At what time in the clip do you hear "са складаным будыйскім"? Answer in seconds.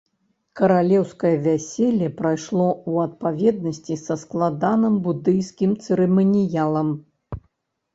4.07-5.81